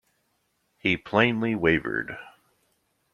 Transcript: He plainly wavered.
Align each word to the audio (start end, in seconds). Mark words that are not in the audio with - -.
He 0.79 0.97
plainly 0.97 1.53
wavered. 1.53 2.17